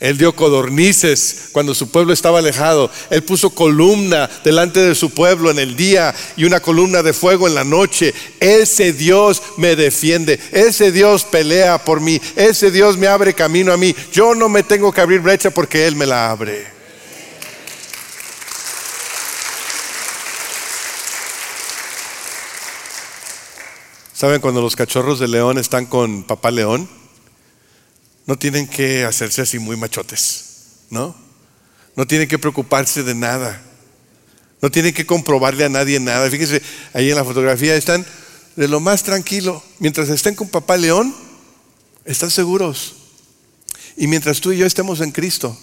[0.00, 2.90] Él dio codornices cuando su pueblo estaba alejado.
[3.08, 7.46] Él puso columna delante de su pueblo en el día y una columna de fuego
[7.46, 8.12] en la noche.
[8.40, 10.40] Ese Dios me defiende.
[10.50, 12.20] Ese Dios pelea por mí.
[12.34, 13.94] Ese Dios me abre camino a mí.
[14.12, 16.81] Yo no me tengo que abrir brecha porque Él me la abre.
[24.22, 26.88] ¿Saben cuando los cachorros de león están con papá león?
[28.24, 30.44] no tienen que hacerse así muy machotes,
[30.90, 31.12] ¿no?
[31.96, 33.60] No tienen que preocuparse de nada.
[34.60, 36.30] No tienen que comprobarle a nadie nada.
[36.30, 38.06] Fíjense, ahí en la fotografía están
[38.54, 39.60] de lo más tranquilo.
[39.80, 41.12] Mientras estén con papá león,
[42.04, 42.94] están seguros.
[43.96, 45.58] Y mientras tú y yo estemos en Cristo,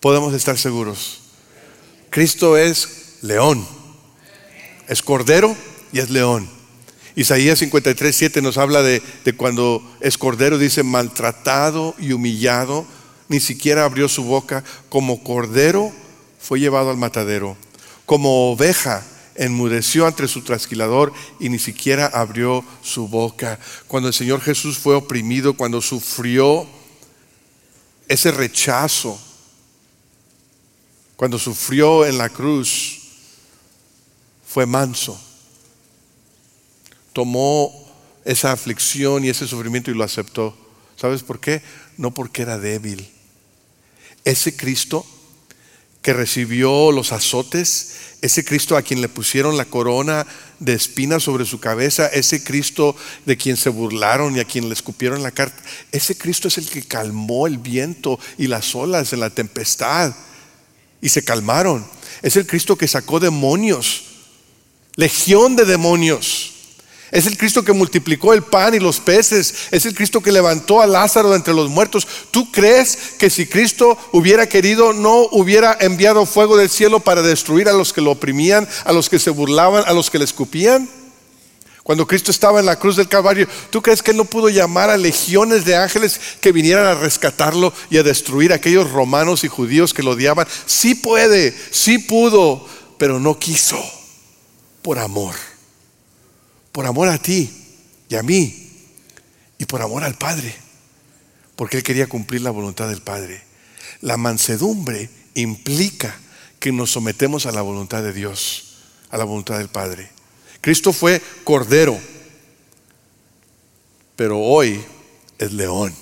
[0.00, 1.20] podemos estar seguros.
[2.08, 3.68] Cristo es león,
[4.88, 5.54] es cordero
[5.92, 6.59] y es león.
[7.16, 12.86] Isaías 53, 7 nos habla de, de, cuando es cordero, dice, maltratado y humillado,
[13.28, 15.92] ni siquiera abrió su boca, como cordero
[16.40, 17.56] fue llevado al matadero,
[18.06, 23.58] como oveja enmudeció ante su trasquilador y ni siquiera abrió su boca.
[23.86, 26.66] Cuando el Señor Jesús fue oprimido, cuando sufrió
[28.06, 29.18] ese rechazo,
[31.16, 32.98] cuando sufrió en la cruz,
[34.46, 35.20] fue manso
[37.20, 37.70] tomó
[38.24, 40.56] esa aflicción y ese sufrimiento y lo aceptó.
[40.96, 41.60] ¿Sabes por qué?
[41.98, 43.10] No porque era débil.
[44.24, 45.04] Ese Cristo
[46.00, 50.26] que recibió los azotes, ese Cristo a quien le pusieron la corona
[50.60, 54.72] de espinas sobre su cabeza, ese Cristo de quien se burlaron y a quien le
[54.72, 59.20] escupieron la carta, ese Cristo es el que calmó el viento y las olas en
[59.20, 60.14] la tempestad
[61.02, 61.86] y se calmaron.
[62.22, 64.04] Es el Cristo que sacó demonios,
[64.96, 66.54] legión de demonios
[67.10, 69.54] es el Cristo que multiplicó el pan y los peces.
[69.72, 72.06] Es el Cristo que levantó a Lázaro de entre los muertos.
[72.30, 77.68] ¿Tú crees que si Cristo hubiera querido no hubiera enviado fuego del cielo para destruir
[77.68, 80.88] a los que lo oprimían, a los que se burlaban, a los que le escupían?
[81.82, 84.90] Cuando Cristo estaba en la cruz del Calvario, ¿tú crees que Él no pudo llamar
[84.90, 89.48] a legiones de ángeles que vinieran a rescatarlo y a destruir a aquellos romanos y
[89.48, 90.46] judíos que lo odiaban?
[90.66, 92.64] Sí puede, sí pudo,
[92.98, 93.82] pero no quiso
[94.82, 95.49] por amor
[96.72, 97.50] por amor a ti
[98.08, 98.70] y a mí
[99.58, 100.54] y por amor al Padre,
[101.56, 103.42] porque Él quería cumplir la voluntad del Padre.
[104.00, 106.16] La mansedumbre implica
[106.58, 108.76] que nos sometemos a la voluntad de Dios,
[109.10, 110.10] a la voluntad del Padre.
[110.60, 111.98] Cristo fue cordero,
[114.16, 114.82] pero hoy
[115.38, 115.94] es león.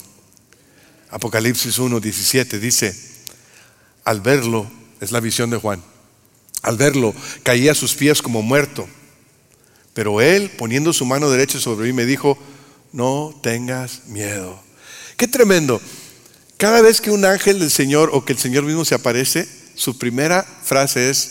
[1.10, 2.94] Apocalipsis 1, 17 dice,
[4.04, 5.82] al verlo, es la visión de Juan,
[6.62, 8.88] al verlo caía a sus pies como muerto.
[9.98, 12.38] Pero él, poniendo su mano derecha sobre mí, me dijo,
[12.92, 14.62] no tengas miedo.
[15.16, 15.82] Qué tremendo.
[16.56, 19.98] Cada vez que un ángel del Señor o que el Señor mismo se aparece, su
[19.98, 21.30] primera frase es,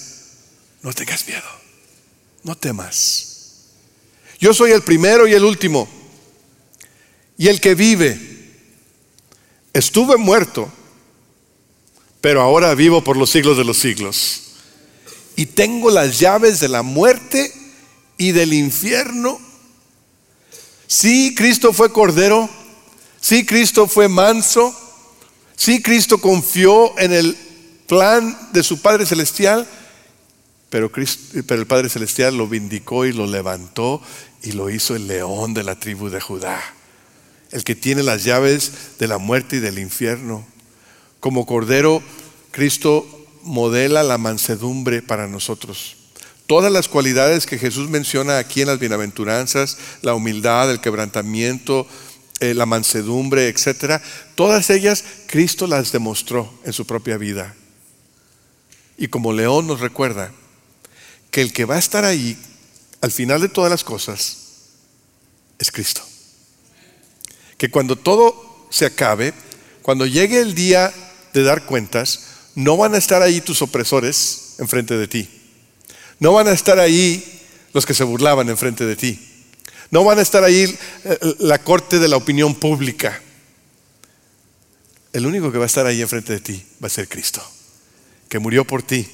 [0.82, 1.48] no tengas miedo,
[2.44, 3.62] no temas.
[4.38, 5.88] Yo soy el primero y el último,
[7.38, 8.20] y el que vive.
[9.72, 10.70] Estuve muerto,
[12.20, 14.42] pero ahora vivo por los siglos de los siglos.
[15.38, 17.57] Y tengo las llaves de la muerte
[18.18, 19.40] y del infierno.
[20.88, 22.50] Sí, Cristo fue cordero,
[23.20, 24.74] sí, Cristo fue manso,
[25.56, 27.38] sí, Cristo confió en el
[27.88, 29.68] plan de su Padre Celestial,
[30.70, 34.02] pero, pero el Padre Celestial lo vindicó y lo levantó
[34.44, 36.62] y lo hizo el león de la tribu de Judá,
[37.52, 40.46] el que tiene las llaves de la muerte y del infierno.
[41.20, 42.02] Como cordero,
[42.52, 43.06] Cristo
[43.44, 45.97] modela la mansedumbre para nosotros.
[46.48, 51.86] Todas las cualidades que Jesús menciona aquí en las bienaventuranzas, la humildad, el quebrantamiento,
[52.40, 54.02] eh, la mansedumbre, etcétera,
[54.36, 57.54] todas ellas Cristo las demostró en su propia vida.
[58.98, 60.32] Y como León nos recuerda
[61.32, 62.38] que el que va a estar ahí
[63.02, 64.38] al final de todas las cosas
[65.60, 66.02] es Cristo.
[67.58, 69.34] Que cuando todo se acabe,
[69.82, 70.94] cuando llegue el día
[71.34, 75.37] de dar cuentas, no van a estar ahí tus opresores enfrente de ti.
[76.20, 77.24] No van a estar ahí
[77.74, 79.20] los que se burlaban enfrente de ti.
[79.92, 83.22] No van a estar ahí eh, la corte de la opinión pública.
[85.14, 87.42] El único que va a estar ahí enfrente de ti va a ser Cristo,
[88.30, 89.08] que murió por ti,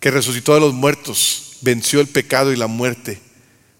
[0.00, 3.20] que resucitó de los muertos, venció el pecado y la muerte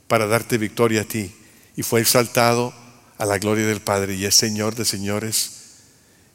[0.09, 1.35] para darte victoria a ti
[1.77, 2.73] y fue exaltado
[3.19, 5.51] a la gloria del Padre y es Señor de señores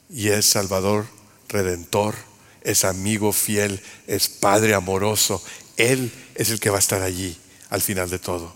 [0.10, 1.08] y es Salvador,
[1.48, 2.16] Redentor,
[2.64, 5.44] es amigo fiel, es Padre amoroso.
[5.78, 7.38] Él es el que va a estar allí
[7.70, 8.54] al final de todo.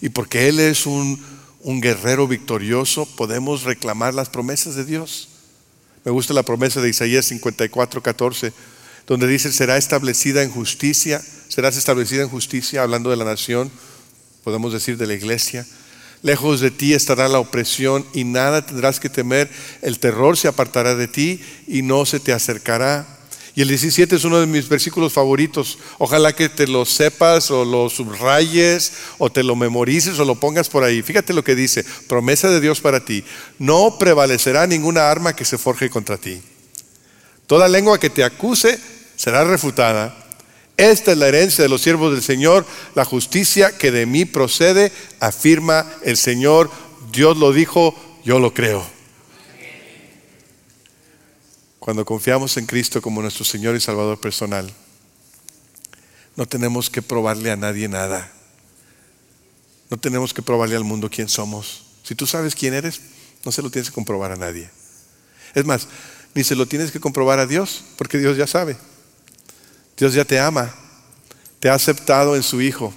[0.00, 1.20] Y porque Él es un,
[1.80, 5.28] guerrero victorioso, podemos reclamar las promesas de Dios.
[6.04, 8.52] Me gusta la promesa de Isaías 54, 14,
[9.06, 13.70] donde dice, será establecida en justicia, serás establecida en justicia, hablando de la nación,
[14.44, 15.66] podemos decir de la iglesia.
[16.22, 19.50] Lejos de ti estará la opresión y nada tendrás que temer.
[19.82, 23.15] El terror se apartará de ti y no se te acercará.
[23.56, 25.78] Y el 17 es uno de mis versículos favoritos.
[25.98, 30.68] Ojalá que te lo sepas o lo subrayes o te lo memorices o lo pongas
[30.68, 31.02] por ahí.
[31.02, 33.24] Fíjate lo que dice, promesa de Dios para ti.
[33.58, 36.40] No prevalecerá ninguna arma que se forje contra ti.
[37.48, 38.78] Toda lengua que te acuse
[39.16, 40.26] será refutada
[40.76, 44.92] esta es la herencia de los siervos del Señor, la justicia que de mí procede,
[45.20, 46.70] afirma el Señor.
[47.12, 48.95] Dios lo dijo, yo lo creo.
[51.86, 54.68] Cuando confiamos en Cristo como nuestro Señor y Salvador personal,
[56.34, 58.28] no tenemos que probarle a nadie nada.
[59.88, 61.84] No tenemos que probarle al mundo quién somos.
[62.02, 63.00] Si tú sabes quién eres,
[63.44, 64.68] no se lo tienes que comprobar a nadie.
[65.54, 65.86] Es más,
[66.34, 68.76] ni se lo tienes que comprobar a Dios, porque Dios ya sabe.
[69.96, 70.74] Dios ya te ama,
[71.60, 72.92] te ha aceptado en su Hijo.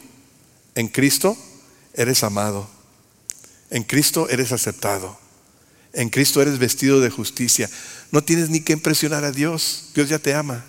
[0.74, 1.38] En Cristo
[1.94, 2.68] eres amado.
[3.70, 5.16] En Cristo eres aceptado.
[5.94, 7.70] En Cristo eres vestido de justicia.
[8.12, 9.90] No tienes ni que impresionar a Dios.
[9.94, 10.66] Dios ya te ama.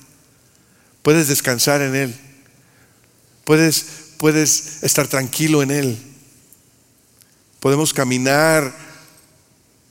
[1.02, 2.14] Puedes descansar en Él.
[3.44, 3.86] Puedes,
[4.18, 5.98] puedes estar tranquilo en Él.
[7.60, 8.72] Podemos caminar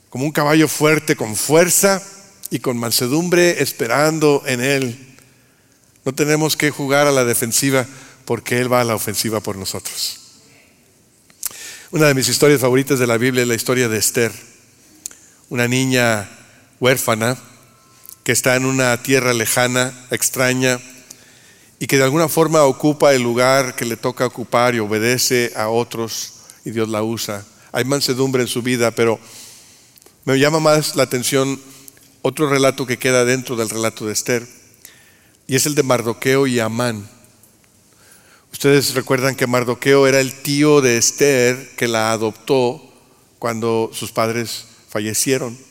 [0.10, 2.02] como un caballo fuerte, con fuerza
[2.50, 5.18] y con mansedumbre, esperando en Él.
[6.06, 7.86] No tenemos que jugar a la defensiva
[8.26, 10.20] porque Él va a la ofensiva por nosotros.
[11.92, 14.32] Una de mis historias favoritas de la Biblia es la historia de Esther,
[15.50, 16.30] una niña
[16.80, 17.38] huérfana
[18.24, 20.80] que está en una tierra lejana, extraña,
[21.80, 25.70] y que de alguna forma ocupa el lugar que le toca ocupar y obedece a
[25.70, 26.34] otros
[26.66, 27.46] y Dios la usa.
[27.72, 29.20] Hay mansedumbre en su vida, pero
[30.26, 31.60] me llama más la atención
[32.22, 34.46] otro relato que queda dentro del relato de Esther
[35.48, 37.10] y es el de Mardoqueo y Amán.
[38.52, 42.84] Ustedes recuerdan que Mardoqueo era el tío de Esther que la adoptó
[43.40, 45.69] cuando sus padres fallecieron.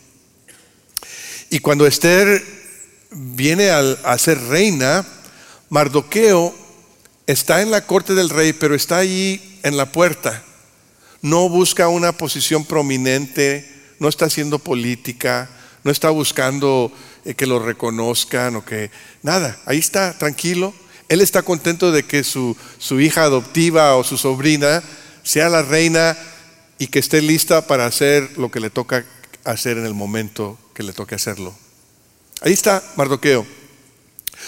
[1.50, 2.44] Y cuando Esther
[3.10, 5.06] viene a, ser reina,
[5.70, 6.54] Mardoqueo
[7.26, 10.42] está en la corte del rey, pero está allí en la puerta.
[11.22, 13.66] No busca una posición prominente,
[13.98, 15.48] no está haciendo política,
[15.84, 16.92] no está buscando
[17.24, 18.90] eh, que lo reconozcan o que
[19.22, 20.74] nada, ahí está, tranquilo.
[21.08, 24.82] Él está contento de que su, su hija adoptiva o su sobrina
[25.22, 26.16] sea la reina
[26.78, 29.06] y que esté lista para hacer lo que le toca
[29.44, 31.52] hacer en el momento que le toque hacerlo.
[32.40, 33.44] Ahí está Mardoqueo.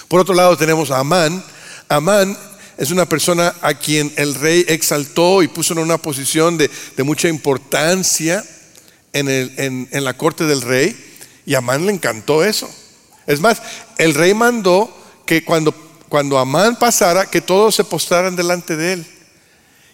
[0.06, 1.44] Por otro lado tenemos a Amán.
[1.88, 2.38] Amán
[2.78, 7.26] es una persona a quien el rey exaltó y puso en una posición de, mucha
[7.26, 8.44] importancia
[9.12, 9.28] en,
[9.90, 10.96] en la corte del rey.
[11.46, 12.70] Y Amán le encantó eso.
[13.26, 13.60] Es más,
[13.98, 14.88] el rey mandó
[15.26, 15.72] que cuando,
[16.08, 19.06] cuando Amán pasara, que todos se postraran delante de él.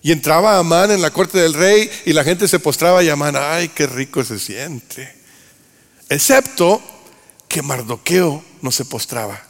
[0.02, 3.36] Y entraba Amán en la corte del rey y la gente se postraba y Amán,
[3.38, 5.16] ay, qué rico se siente.
[6.08, 6.80] Excepto
[7.48, 9.42] que Mardoqueo no se postraba.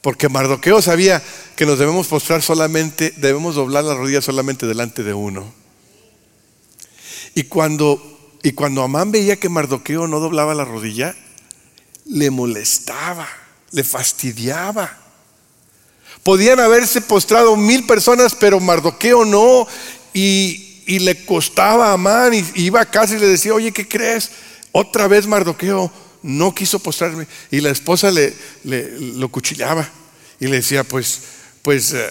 [0.00, 1.22] Porque Mardoqueo sabía
[1.56, 5.52] que nos debemos postrar solamente, debemos doblar las rodillas solamente delante de uno.
[7.34, 11.14] Y cuando y cuando Amán veía que Mardoqueo no doblaba la rodilla,
[12.06, 13.28] le molestaba,
[13.70, 14.98] le fastidiaba.
[16.24, 19.66] Podían haberse postrado mil personas, pero Mardoqueo no.
[20.12, 24.30] Y, le costaba a Amán y, iba a casa y le decía, oye, ¿qué crees?
[24.72, 25.90] Otra vez Mardoqueo
[26.22, 27.26] no quiso postrarme.
[27.50, 29.88] Y la esposa le, lo cuchillaba
[30.40, 31.20] y le decía, pues,
[31.62, 32.06] pues, eh,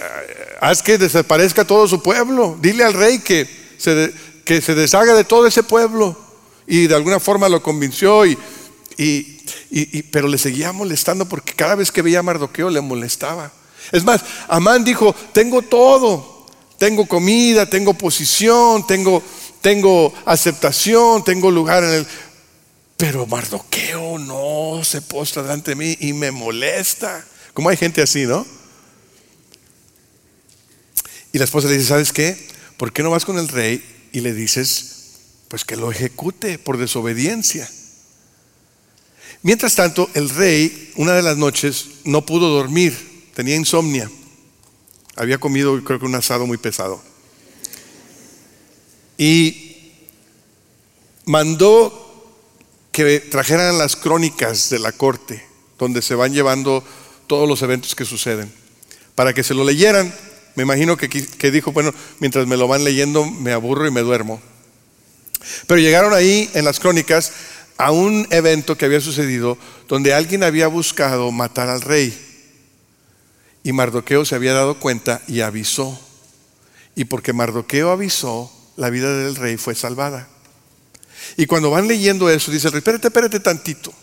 [0.62, 2.58] haz que desaparezca todo su pueblo.
[2.62, 3.48] Dile al rey que
[3.78, 4.14] se,
[4.46, 6.18] que se deshaga de todo ese pueblo.
[6.68, 8.38] Y de alguna forma lo convenció, y,
[8.98, 13.52] y, pero le seguía molestando porque cada vez que veía a Mardoqueo le molestaba.
[13.92, 16.46] Es más, Amán dijo, tengo todo,
[16.78, 19.24] tengo comida, tengo posición, tengo,
[19.60, 22.08] tengo aceptación, tengo lugar en el...
[23.02, 27.26] Pero Mardoqueo no se postra delante de mí y me molesta.
[27.52, 28.46] Como hay gente así, ¿no?
[31.34, 32.38] Y la esposa le dice, ¿sabes qué?
[32.78, 35.16] ¿Por qué no vas con el rey y le dices,
[35.48, 37.68] pues que lo ejecute por desobediencia?
[39.42, 44.12] Mientras tanto, el rey, una de las noches, no pudo dormir, tenía insomnia.
[45.16, 47.02] Había comido, creo que un asado muy pesado.
[49.18, 49.90] Y
[51.26, 52.11] mandó
[52.92, 55.46] que trajeran las crónicas de la corte,
[55.80, 56.84] donde se van llevando
[57.28, 58.52] todos los eventos que suceden,
[59.16, 60.14] para que se lo leyeran.
[60.56, 64.42] Me imagino que, dijo, bueno, mientras me lo van leyendo me aburro y me duermo.
[65.68, 67.32] Pero llegaron ahí en las crónicas
[67.78, 72.16] a un evento que había sucedido donde alguien había buscado matar al rey.
[73.64, 76.00] Y Mardoqueo se había dado cuenta y avisó.
[76.96, 80.28] Y porque Mardoqueo avisó, la vida del rey fue salvada.
[81.38, 83.94] Y cuando van leyendo eso, dice el rey, espérate, espérate tantito.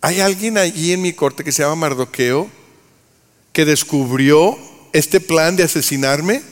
[0.00, 2.50] Hay alguien allí en mi corte que se llama Mardoqueo
[3.52, 4.56] que descubrió
[4.92, 6.42] este plan de asesinarme.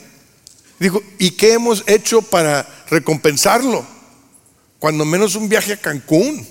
[0.81, 3.87] Dijo, ¿y qué hemos hecho para recompensarlo?
[4.81, 6.45] Cuando menos un viaje a Cancún.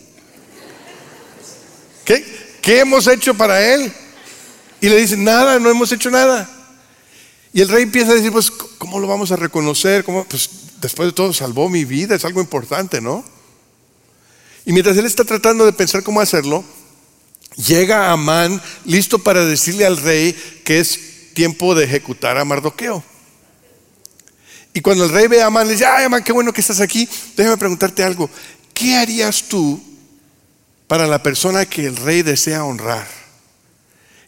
[2.06, 2.26] ¿Qué,
[2.62, 3.91] qué hemos hecho para él?
[4.80, 6.50] Y le dicen, nada, no hemos hecho nada.
[7.52, 10.04] Y el rey empieza a decir, pues, ¿cómo lo vamos a reconocer?
[10.04, 10.24] ¿Cómo?
[10.24, 10.50] Pues
[10.82, 13.23] después de todo salvó mi vida, es algo importante, ¿no?
[14.65, 16.63] Y mientras él está tratando de pensar cómo hacerlo,
[17.55, 23.03] llega Amán listo para decirle al rey que es tiempo de ejecutar a Mardoqueo.
[24.73, 26.82] Y cuando el rey ve a Amán, le dice, ay Amán, qué bueno que estás
[26.82, 27.07] aquí,
[27.38, 28.30] déjame preguntarte algo,
[28.73, 29.82] ¿qué harías tú
[30.88, 33.07] para la persona que el rey desea honrar?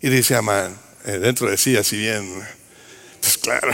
[0.02, 2.32] Y dice Amán, eh, dentro de sí, así bien,
[3.20, 3.72] pues claro,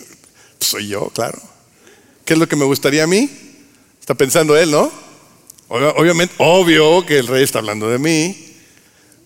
[0.60, 1.55] soy yo, claro.
[2.26, 3.30] ¿Qué es lo que me gustaría a mí?
[4.00, 4.90] Está pensando él, ¿no?
[5.68, 8.56] Obviamente, obvio que el rey está hablando de mí.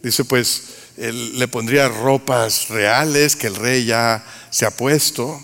[0.02, 0.64] Dice, pues,
[0.98, 5.42] le pondría ropas reales que el rey ya se ha puesto.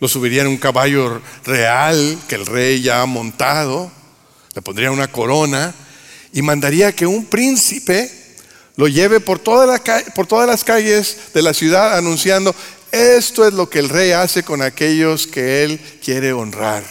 [0.00, 3.90] Lo subiría en un caballo real que el rey ya ha montado.
[4.54, 5.74] Le pondría una corona
[6.34, 8.10] y mandaría que un príncipe
[8.76, 12.54] lo lleve por, por todas las calles de la ciudad anunciando,
[12.92, 16.84] esto es lo que el rey hace con aquellos que él quiere honrar.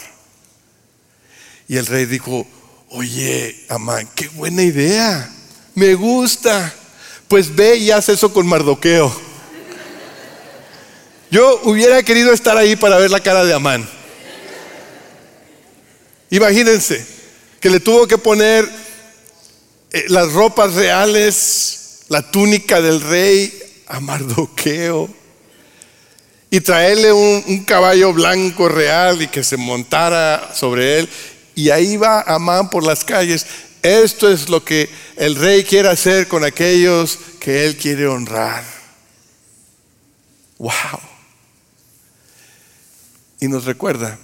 [1.68, 2.46] Y el rey dijo,
[2.90, 5.32] oye, Amán, qué buena idea,
[5.74, 6.72] me gusta.
[7.28, 9.12] Pues ve y haz eso con Mardoqueo.
[11.30, 13.88] Yo hubiera querido estar ahí para ver la cara de Amán.
[16.30, 17.04] Imagínense
[17.60, 18.68] que le tuvo que poner
[19.90, 25.25] eh, las ropas reales, la túnica del rey a Mardoqueo
[26.50, 31.08] y traerle un, caballo blanco real y que se montara sobre él.
[31.54, 33.46] Y ahí va Amán por las calles.
[33.82, 38.64] Esto es lo que el rey quiere hacer con aquellos que él quiere honrar.
[40.58, 41.00] Wow.
[43.40, 44.18] Y nos recuerda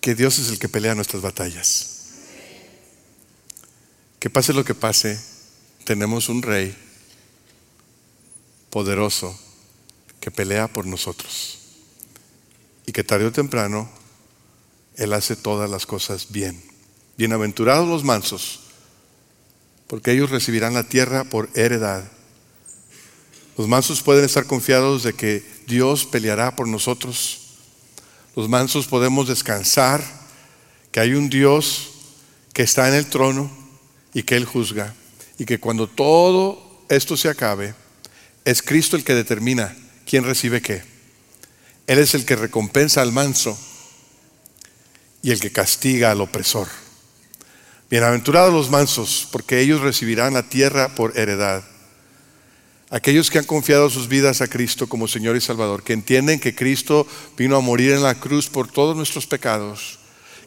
[0.00, 1.92] que Dios es el que pelea nuestras batallas.
[4.20, 5.20] Que pase lo que pase,
[5.84, 6.76] tenemos un rey
[8.70, 9.38] poderoso
[10.26, 11.58] que pelea por nosotros
[12.84, 13.88] y que tarde o temprano
[14.96, 16.60] Él hace todas las cosas bien.
[17.16, 18.58] Bienaventurados los mansos,
[19.86, 22.10] porque ellos recibirán la tierra por heredad.
[23.56, 27.42] Los mansos pueden estar confiados de que Dios peleará por nosotros.
[28.34, 30.02] Los mansos podemos descansar
[30.90, 31.90] que hay un Dios
[32.52, 33.48] que está en el trono
[34.12, 34.92] y que Él juzga.
[35.38, 37.76] Y que cuando todo esto se acabe,
[38.44, 40.82] es Cristo el que determina ¿quién recibe qué?
[41.86, 43.58] Él es el que recompensa al manso
[45.22, 46.68] y el que castiga al opresor.
[47.90, 51.64] Bienaventurados los mansos, porque ellos recibirán la tierra por heredad.
[52.90, 56.54] Aquellos que han confiado sus vidas a Cristo como Señor y Salvador, que entienden que
[56.54, 59.98] Cristo vino a morir en la cruz por todos nuestros pecados,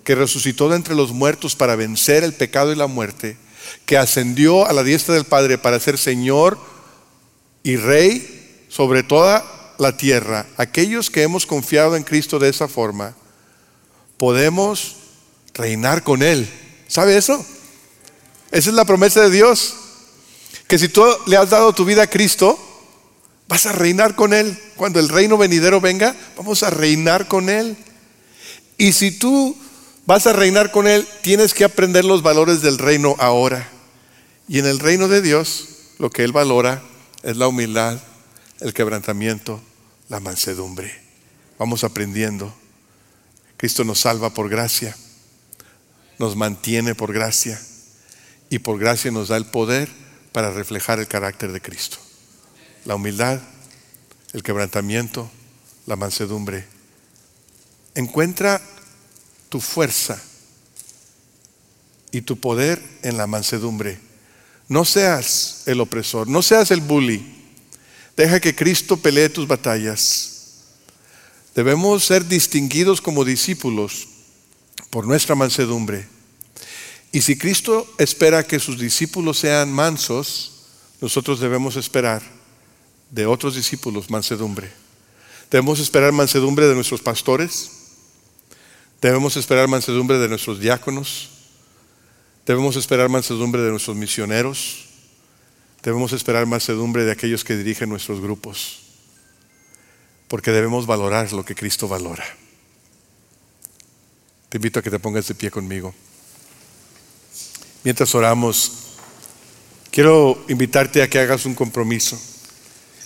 [0.03, 3.37] que resucitó de entre los muertos para vencer el pecado y la muerte,
[3.85, 6.57] que ascendió a la diestra del Padre para ser Señor
[7.63, 8.38] y Rey
[8.69, 13.15] sobre toda la tierra, aquellos que hemos confiado en Cristo de esa forma,
[14.17, 14.95] podemos
[15.53, 16.49] reinar con Él.
[16.87, 17.45] ¿Sabe eso?
[18.51, 19.75] Esa es la promesa de Dios.
[20.67, 22.59] Que si tú le has dado tu vida a Cristo,
[23.47, 24.57] vas a reinar con Él.
[24.75, 27.75] Cuando el reino venidero venga, vamos a reinar con Él.
[28.77, 29.57] Y si tú
[30.05, 33.67] vas a reinar con Él, tienes que aprender los valores del reino ahora.
[34.47, 35.67] Y en el reino de Dios,
[35.97, 36.81] lo que Él valora
[37.23, 37.99] es la humildad,
[38.59, 39.61] el quebrantamiento,
[40.09, 40.93] la mansedumbre.
[41.57, 42.53] Vamos aprendiendo
[43.59, 44.95] Cristo nos salva por gracia,
[46.17, 47.59] nos mantiene por gracia
[48.49, 49.89] y por gracia nos da el poder
[50.31, 51.97] para reflejar el carácter de Cristo.
[52.85, 53.41] La humildad,
[54.31, 55.29] el quebrantamiento,
[55.87, 56.65] la mansedumbre.
[57.95, 58.61] Encuentra
[59.49, 60.23] tu fuerza
[62.13, 63.99] y tu poder en la mansedumbre.
[64.69, 67.38] No seas el opresor, no seas el bully.
[68.19, 70.65] Deja que Cristo pelee tus batallas.
[71.55, 74.09] Debemos ser distinguidos como discípulos
[74.89, 76.05] por nuestra mansedumbre.
[77.13, 80.65] Y si Cristo espera que sus discípulos sean mansos,
[80.99, 82.21] nosotros debemos esperar
[83.09, 84.69] de otros discípulos mansedumbre.
[85.49, 87.71] Debemos esperar mansedumbre de nuestros pastores.
[89.01, 91.29] Debemos esperar mansedumbre de nuestros diáconos.
[92.45, 94.88] Debemos esperar mansedumbre de nuestros misioneros.
[95.83, 98.81] Debemos esperar mansedumbre de aquellos que dirigen nuestros grupos.
[100.27, 102.25] Porque debemos valorar lo que Cristo valora.
[104.49, 105.93] Te invito a que te pongas de pie conmigo.
[107.83, 108.71] Mientras oramos,
[109.89, 112.19] quiero invitarte a que hagas un compromiso.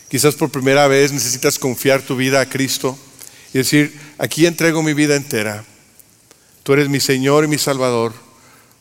[0.10, 2.98] Quizás por primera vez necesitas confiar tu vida a Cristo
[3.54, 5.64] y decir, aquí entrego mi vida entera.
[6.64, 8.14] Tú eres mi Señor y mi Salvador.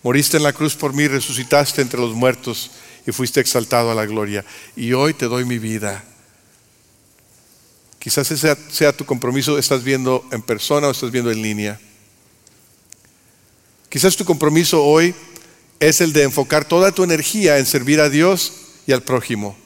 [0.03, 2.71] Moriste en la cruz por mí, resucitaste entre los muertos
[3.07, 4.45] y fuiste exaltado a la gloria.
[4.77, 6.05] Y hoy te doy mi vida.
[7.99, 11.81] Quizás ese sea tu compromiso, estás viendo en persona o estás viendo en línea.
[13.89, 15.15] Quizás tu compromiso hoy
[15.79, 18.53] es el de enfocar toda tu energía en servir a Dios
[18.87, 19.57] y al prójimo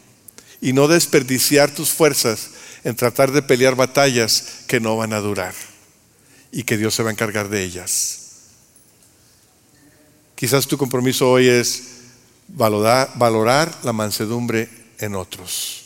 [0.61, 2.51] y no desperdiciar tus fuerzas
[2.85, 5.55] en tratar de pelear batallas que no van a durar
[6.53, 8.23] y que Dios se va a encargar de ellas.
[10.35, 11.96] Quizás tu compromiso hoy es
[12.49, 14.69] valorar, la mansedumbre
[14.99, 15.85] en otros.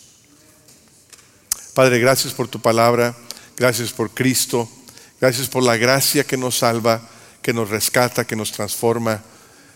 [1.74, 3.14] Padre, gracias por tu palabra,
[3.56, 4.68] gracias por Cristo,
[5.20, 7.00] gracias por la gracia que nos salva,
[7.42, 9.22] que nos rescata, que nos transforma.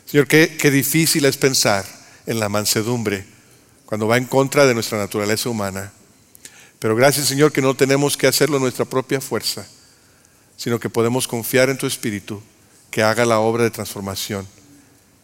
[0.07, 1.85] Señor, qué, qué difícil es pensar
[2.27, 3.25] en la mansedumbre
[3.87, 5.93] cuando va en contra de nuestra naturaleza humana.
[6.79, 9.67] Pero gracias Señor que no tenemos que hacerlo en nuestra propia fuerza,
[10.57, 12.43] sino que podemos confiar en tu Espíritu
[12.91, 14.47] que haga la obra de transformación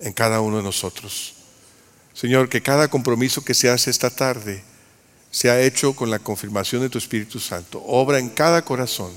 [0.00, 1.34] en cada uno de nosotros.
[2.14, 4.62] Señor, que cada compromiso que se hace esta tarde
[5.30, 7.82] sea hecho con la confirmación de tu Espíritu Santo.
[7.86, 9.12] Obra en cada corazón,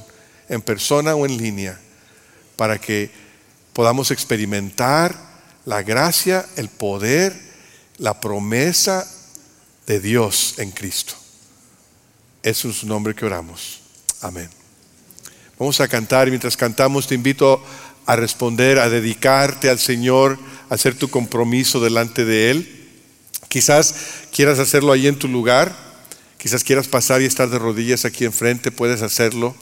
[0.47, 1.79] en persona o en línea,
[2.55, 3.09] para que
[3.73, 5.17] podamos experimentar
[5.65, 7.33] la gracia, el poder,
[7.97, 9.07] la promesa
[9.87, 11.15] de Dios en Cristo.
[12.43, 13.81] Es su nombre que oramos.
[14.21, 14.49] Amén.
[15.57, 17.63] Vamos a cantar y mientras cantamos te invito
[18.05, 20.37] a responder, a dedicarte al Señor
[20.69, 22.82] hacer tu compromiso delante de Él.
[23.53, 23.93] Quizás
[24.31, 25.75] quieras hacerlo ahí en tu lugar,
[26.39, 29.55] quizás quieras pasar y estar de rodillas aquí enfrente, puedes hacerlo.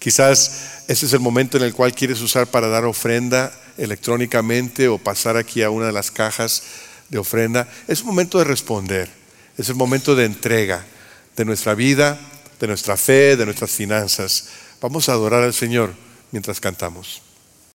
[0.00, 4.98] Quizás ese es el momento en el cual quieres usar para dar ofrenda electrónicamente o
[4.98, 6.64] pasar aquí a una de las cajas
[7.10, 7.68] de ofrenda.
[7.86, 9.08] Es un momento de responder,
[9.56, 10.84] es el momento de entrega
[11.36, 12.18] de nuestra vida,
[12.58, 14.48] de nuestra fe, de nuestras finanzas.
[14.80, 15.94] Vamos a adorar al Señor
[16.32, 17.22] mientras cantamos.